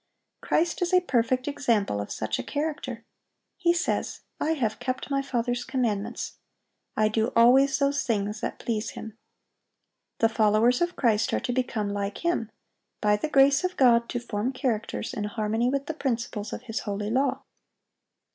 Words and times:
Christ 0.41 0.81
is 0.81 0.95
a 0.95 0.99
perfect 1.01 1.47
example 1.47 2.01
of 2.01 2.11
such 2.11 2.39
a 2.39 2.43
character. 2.43 3.05
He 3.55 3.71
says, 3.71 4.21
"I 4.39 4.53
have 4.53 4.79
kept 4.79 5.11
My 5.11 5.21
Father's 5.21 5.63
commandments." 5.63 6.39
"I 6.97 7.07
do 7.07 7.31
always 7.35 7.77
those 7.77 8.01
things 8.03 8.41
that 8.41 8.57
please 8.57 8.89
Him."(798) 8.89 9.13
The 10.21 10.29
followers 10.33 10.81
of 10.81 10.95
Christ 10.95 11.33
are 11.33 11.39
to 11.41 11.53
become 11.53 11.89
like 11.93 12.25
Him,—by 12.25 13.15
the 13.15 13.29
grace 13.29 13.63
of 13.63 13.77
God 13.77 14.09
to 14.09 14.19
form 14.19 14.53
characters 14.53 15.13
in 15.13 15.25
harmony 15.25 15.69
with 15.69 15.85
the 15.85 15.93
principles 15.93 16.51
of 16.51 16.63
His 16.63 16.79
holy 16.79 17.11
law. 17.11 17.43